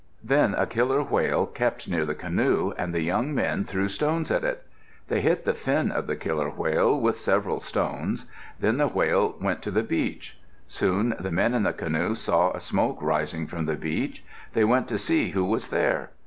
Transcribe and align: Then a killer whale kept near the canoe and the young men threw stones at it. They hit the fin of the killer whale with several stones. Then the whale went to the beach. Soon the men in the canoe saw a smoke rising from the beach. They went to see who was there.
Then 0.23 0.55
a 0.55 0.65
killer 0.65 1.03
whale 1.03 1.45
kept 1.45 1.87
near 1.87 2.07
the 2.07 2.15
canoe 2.15 2.73
and 2.75 2.91
the 2.91 3.03
young 3.03 3.35
men 3.35 3.65
threw 3.65 3.87
stones 3.87 4.31
at 4.31 4.43
it. 4.43 4.65
They 5.09 5.21
hit 5.21 5.45
the 5.45 5.53
fin 5.53 5.91
of 5.91 6.07
the 6.07 6.15
killer 6.15 6.49
whale 6.49 6.99
with 6.99 7.19
several 7.19 7.59
stones. 7.59 8.25
Then 8.59 8.77
the 8.77 8.87
whale 8.87 9.35
went 9.39 9.61
to 9.61 9.69
the 9.69 9.83
beach. 9.83 10.39
Soon 10.65 11.13
the 11.19 11.29
men 11.29 11.53
in 11.53 11.61
the 11.61 11.71
canoe 11.73 12.15
saw 12.15 12.49
a 12.51 12.59
smoke 12.59 12.97
rising 12.99 13.45
from 13.45 13.65
the 13.67 13.75
beach. 13.75 14.23
They 14.53 14.63
went 14.63 14.87
to 14.87 14.97
see 14.97 15.29
who 15.33 15.45
was 15.45 15.69
there. 15.69 16.09